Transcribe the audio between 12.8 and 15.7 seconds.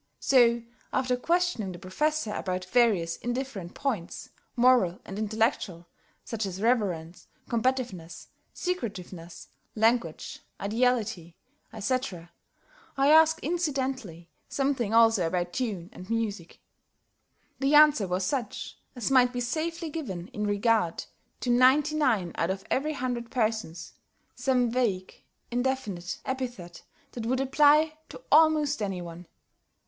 I asked incidentally something also about